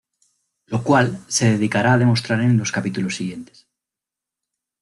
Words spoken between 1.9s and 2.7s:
a demostrar en lo